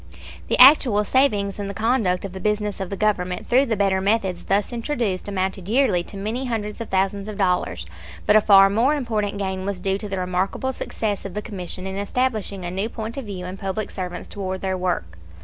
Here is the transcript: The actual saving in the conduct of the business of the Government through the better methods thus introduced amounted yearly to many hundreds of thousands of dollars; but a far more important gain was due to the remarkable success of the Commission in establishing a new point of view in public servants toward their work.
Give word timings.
The 0.47 0.57
actual 0.57 1.03
saving 1.03 1.53
in 1.59 1.67
the 1.67 1.75
conduct 1.75 2.25
of 2.25 2.33
the 2.33 2.39
business 2.39 2.79
of 2.79 2.89
the 2.89 2.97
Government 2.97 3.45
through 3.47 3.67
the 3.67 3.75
better 3.75 4.01
methods 4.01 4.45
thus 4.45 4.73
introduced 4.73 5.27
amounted 5.27 5.67
yearly 5.67 6.01
to 6.05 6.17
many 6.17 6.45
hundreds 6.45 6.81
of 6.81 6.89
thousands 6.89 7.27
of 7.27 7.37
dollars; 7.37 7.85
but 8.25 8.35
a 8.35 8.41
far 8.41 8.67
more 8.67 8.95
important 8.95 9.37
gain 9.37 9.63
was 9.63 9.79
due 9.79 9.99
to 9.99 10.09
the 10.09 10.17
remarkable 10.17 10.73
success 10.73 11.23
of 11.23 11.35
the 11.35 11.41
Commission 11.43 11.85
in 11.85 11.97
establishing 11.97 12.65
a 12.65 12.71
new 12.71 12.89
point 12.89 13.15
of 13.15 13.25
view 13.25 13.45
in 13.45 13.57
public 13.57 13.91
servants 13.91 14.27
toward 14.27 14.61
their 14.61 14.75
work. 14.75 15.19